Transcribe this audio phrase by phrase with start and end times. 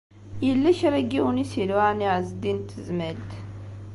[0.47, 3.31] Yella kra n yiwen i s-iluɛan i Ɛezdin n Tezmalt.